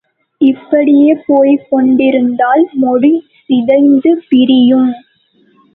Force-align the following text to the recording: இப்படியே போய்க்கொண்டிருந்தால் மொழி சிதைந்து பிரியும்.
இப்படியே 0.41 1.11
போய்க்கொண்டிருந்தால் 1.27 2.63
மொழி 2.75 3.13
சிதைந்து 3.45 4.23
பிரியும். 4.29 4.89